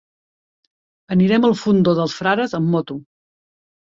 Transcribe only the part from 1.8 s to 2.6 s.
dels Frares